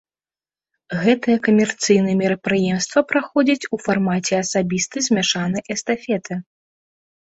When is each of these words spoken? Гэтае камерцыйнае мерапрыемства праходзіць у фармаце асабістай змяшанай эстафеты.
Гэтае 1.01 1.35
камерцыйнае 1.47 2.15
мерапрыемства 2.23 2.99
праходзіць 3.11 3.67
у 3.77 3.81
фармаце 3.85 4.33
асабістай 4.43 5.01
змяшанай 5.09 5.61
эстафеты. 5.77 6.33